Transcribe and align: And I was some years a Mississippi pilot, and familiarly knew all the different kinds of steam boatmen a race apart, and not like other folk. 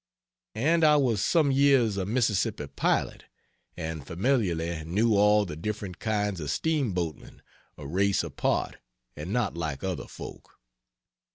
And 0.55 0.83
I 0.83 0.95
was 0.95 1.21
some 1.23 1.51
years 1.51 1.95
a 1.95 2.07
Mississippi 2.07 2.65
pilot, 2.65 3.25
and 3.77 4.03
familiarly 4.03 4.83
knew 4.83 5.15
all 5.15 5.45
the 5.45 5.55
different 5.55 5.99
kinds 5.99 6.39
of 6.39 6.49
steam 6.49 6.91
boatmen 6.91 7.43
a 7.77 7.85
race 7.85 8.23
apart, 8.23 8.77
and 9.15 9.31
not 9.31 9.55
like 9.55 9.83
other 9.83 10.07
folk. 10.07 10.57